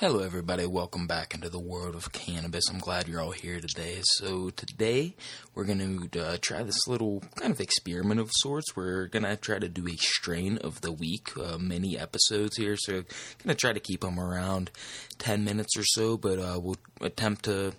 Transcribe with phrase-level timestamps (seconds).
[0.00, 0.64] Hello, everybody.
[0.64, 2.70] Welcome back into the world of cannabis.
[2.70, 3.98] I'm glad you're all here today.
[4.02, 5.16] So, today
[5.56, 8.76] we're going to uh, try this little kind of experiment of sorts.
[8.76, 12.76] We're going to try to do a strain of the week, uh, mini episodes here.
[12.78, 14.70] So, going to try to keep them around
[15.18, 17.72] 10 minutes or so, but uh, we'll attempt to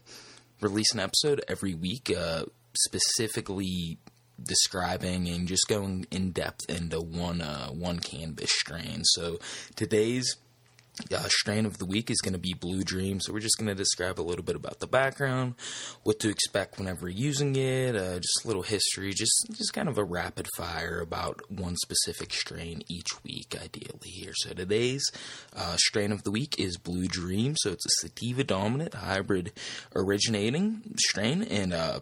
[0.60, 2.44] release an episode every week, uh,
[2.74, 3.98] specifically
[4.44, 9.06] describing and just going in depth into one uh, one cannabis strain.
[9.06, 9.40] So,
[9.78, 10.36] today's
[11.14, 13.20] uh, strain of the week is going to be Blue Dream.
[13.20, 15.56] So we're just going to describe a little bit about the background,
[16.04, 19.98] what to expect whenever using it, uh, just a little history, just just kind of
[19.98, 24.34] a rapid fire about one specific strain each week, ideally here.
[24.36, 25.04] So today's
[25.56, 27.56] uh, strain of the week is Blue Dream.
[27.58, 29.54] So it's a sativa dominant hybrid
[29.96, 31.74] originating strain and.
[31.74, 32.00] Uh,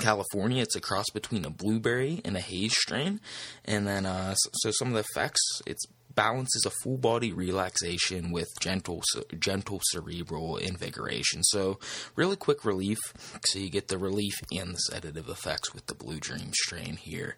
[0.00, 0.62] California.
[0.62, 3.20] It's a cross between a blueberry and a haze strain.
[3.64, 5.86] And then, uh, so, so, some of the effects, it's
[6.18, 9.00] balances a full body relaxation with gentle
[9.38, 11.44] gentle cerebral invigoration.
[11.44, 11.78] So
[12.16, 12.98] really quick relief.
[13.46, 17.36] So you get the relief and the sedative effects with the Blue Dream strain here.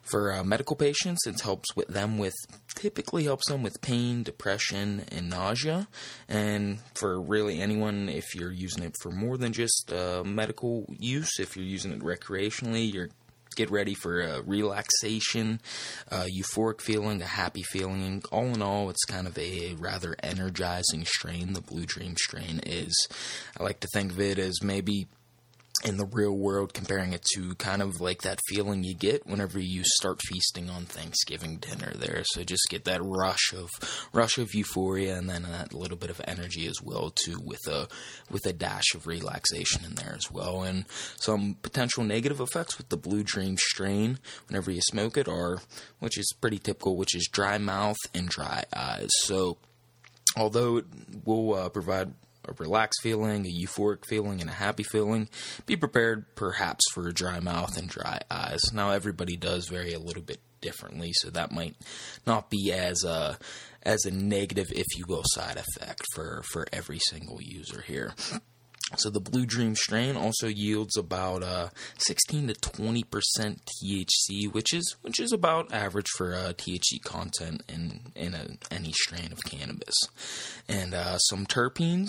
[0.00, 2.32] For uh, medical patients, it helps with them with
[2.74, 5.86] typically helps them with pain, depression, and nausea.
[6.26, 11.38] And for really anyone, if you're using it for more than just uh, medical use,
[11.38, 13.10] if you're using it recreationally, you're
[13.56, 15.60] get ready for a relaxation,
[16.08, 18.22] a euphoric feeling, a happy feeling.
[18.30, 21.54] All in all, it's kind of a rather energizing strain.
[21.54, 23.08] The Blue Dream strain is.
[23.58, 25.08] I like to think of it as maybe
[25.84, 29.58] in the real world, comparing it to kind of like that feeling you get whenever
[29.58, 32.22] you start feasting on Thanksgiving dinner there.
[32.24, 33.70] So just get that rush of
[34.12, 37.88] rush of euphoria and then that little bit of energy as well too with a
[38.30, 40.62] with a dash of relaxation in there as well.
[40.62, 44.18] And some potential negative effects with the Blue Dream strain
[44.48, 45.60] whenever you smoke it are
[45.98, 49.10] which is pretty typical, which is dry mouth and dry eyes.
[49.24, 49.58] So
[50.36, 50.86] although it
[51.24, 52.12] will uh, provide
[52.46, 55.28] a relaxed feeling, a euphoric feeling, and a happy feeling.
[55.66, 58.60] Be prepared perhaps for a dry mouth and dry eyes.
[58.72, 61.76] Now, everybody does vary a little bit differently, so that might
[62.26, 63.38] not be as a
[63.82, 68.14] as a negative, if you will, side effect for for every single user here.
[68.94, 74.72] So the Blue Dream strain also yields about uh, 16 to 20 percent THC, which
[74.72, 79.44] is which is about average for uh, THC content in in a, any strain of
[79.44, 79.96] cannabis,
[80.68, 82.08] and uh, some terpenes,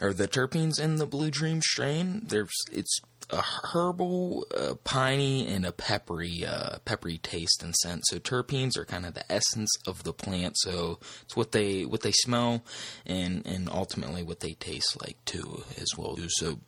[0.00, 2.22] or the terpenes in the Blue Dream strain.
[2.26, 2.98] There's it's
[3.32, 8.02] a herbal, uh, piney, and a peppery, uh, peppery taste and scent.
[8.06, 10.58] So terpenes are kind of the essence of the plant.
[10.58, 12.64] So it's what they what they smell,
[13.06, 16.16] and and ultimately what they taste like too as well.
[16.28, 16.60] So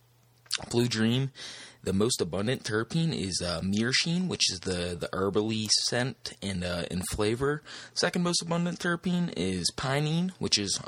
[0.71, 1.31] Blue Dream,
[1.83, 6.85] the most abundant terpene is uh, myrcene, which is the the herbally scent and uh,
[6.91, 7.63] in flavor.
[7.95, 10.81] Second most abundant terpene is pinene, which is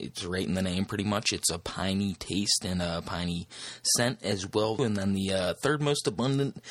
[0.00, 1.32] it's right in the name pretty much.
[1.32, 3.48] It's a piney taste and a piney
[3.82, 4.82] scent as well.
[4.82, 6.62] And then the uh, third most abundant,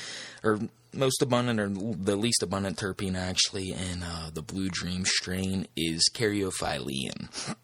[0.44, 0.59] or
[0.94, 6.09] most abundant, or the least abundant terpene actually in uh, the Blue Dream strain is
[6.13, 7.56] caryophyllene.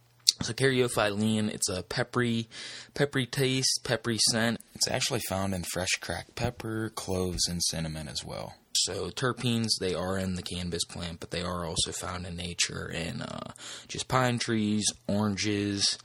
[0.42, 2.50] So caryophyllene, it's a peppery,
[2.94, 4.60] peppery taste, peppery scent.
[4.76, 8.56] It's actually found in fresh cracked pepper, cloves, and cinnamon as well.
[8.86, 12.88] So terpenes, they are in the cannabis plant, but they are also found in nature
[12.88, 13.54] in uh,
[13.88, 15.98] just pine trees, oranges,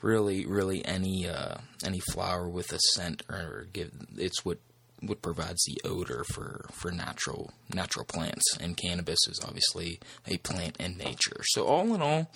[0.00, 3.90] really, really any uh, any flower with a scent or give.
[4.16, 4.58] It's what
[5.00, 10.76] what provides the odor for, for natural natural plants, and cannabis is obviously a plant
[10.78, 11.40] in nature.
[11.46, 12.30] So all in all,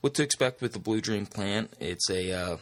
[0.00, 1.72] what to expect with the Blue Dream plant?
[1.80, 2.56] It's a uh,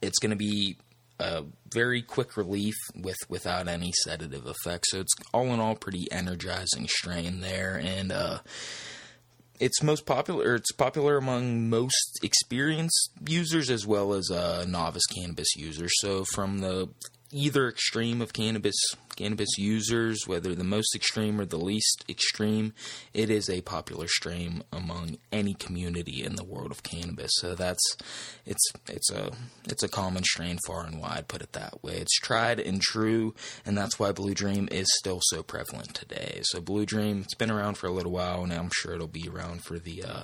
[0.00, 0.76] it's going to be
[1.22, 4.90] a very quick relief with without any sedative effects.
[4.90, 8.38] So it's all in all pretty energizing strain there, and uh,
[9.60, 10.56] it's most popular.
[10.56, 15.92] It's popular among most experienced users as well as uh, novice cannabis users.
[16.00, 16.88] So from the
[17.32, 18.76] either extreme of cannabis
[19.16, 22.72] cannabis users, whether the most extreme or the least extreme,
[23.12, 27.30] it is a popular strain among any community in the world of cannabis.
[27.36, 27.96] So that's
[28.46, 29.32] it's it's a
[29.64, 31.94] it's a common strain far and wide, put it that way.
[31.94, 33.34] It's tried and true,
[33.64, 36.40] and that's why Blue Dream is still so prevalent today.
[36.44, 39.28] So Blue Dream, it's been around for a little while, and I'm sure it'll be
[39.28, 40.22] around for the uh,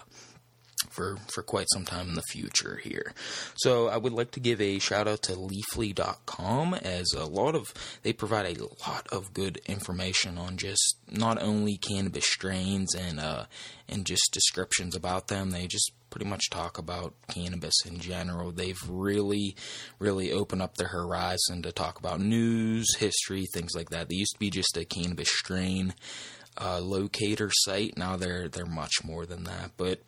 [0.91, 3.13] for, for quite some time in the future here.
[3.57, 7.73] So I would like to give a shout out to leafly.com as a lot of
[8.03, 13.45] they provide a lot of good information on just not only cannabis strains and uh
[13.89, 15.51] and just descriptions about them.
[15.51, 18.53] They just pretty much talk about cannabis in general.
[18.53, 19.57] They've really,
[19.99, 24.09] really opened up their horizon to talk about news, history, things like that.
[24.09, 25.95] They used to be just a cannabis strain
[26.61, 27.97] uh, locator site.
[27.97, 29.73] Now they're they're much more than that.
[29.77, 30.01] But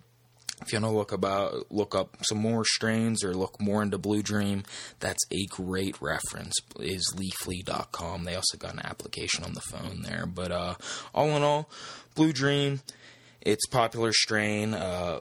[0.62, 3.98] if you want to look about look up some more strains or look more into
[3.98, 4.64] Blue Dream,
[4.98, 6.54] that's a great reference.
[6.78, 8.24] Is leafly.com.
[8.24, 10.26] They also got an application on the phone there.
[10.26, 10.74] But uh,
[11.14, 11.70] all in all,
[12.14, 12.80] Blue Dream,
[13.40, 14.74] it's popular strain.
[14.74, 15.20] Uh,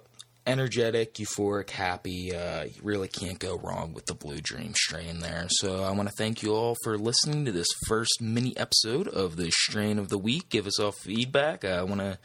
[0.49, 2.35] energetic, euphoric, happy.
[2.35, 5.45] Uh, you really can't go wrong with the Blue Dream strain there.
[5.49, 9.35] So I want to thank you all for listening to this first mini episode of
[9.35, 10.49] the strain of the week.
[10.49, 11.63] Give us all feedback.
[11.63, 12.17] I want to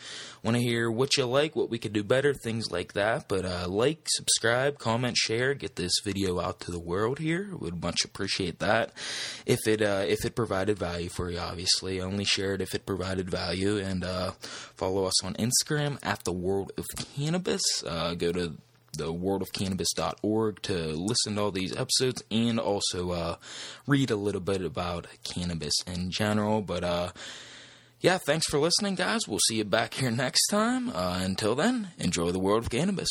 [0.42, 3.28] want to hear what you like, what we could do better, things like that.
[3.28, 7.50] But uh, like, subscribe, comment, share, get this video out to the world here.
[7.60, 8.92] Would much appreciate that.
[9.44, 12.86] If it uh, if it provided value for you, obviously, only share it if it
[12.86, 14.30] provided value, and uh,
[14.76, 17.62] follow us on Instagram at the World of Cannabis.
[18.14, 18.56] Uh, go to
[18.96, 23.36] the worldofcannabis.org to listen to all these episodes and also uh,
[23.86, 26.62] read a little bit about cannabis in general.
[26.62, 27.12] But uh,
[28.00, 29.26] yeah, thanks for listening, guys.
[29.26, 30.90] We'll see you back here next time.
[30.90, 33.08] Uh, until then, enjoy the world of cannabis.